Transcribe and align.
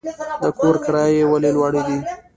د 0.43 0.45
کور 0.59 0.75
کرایې 0.85 1.23
ولې 1.31 1.49
لوړې 1.55 1.81
دي؟ 1.87 1.97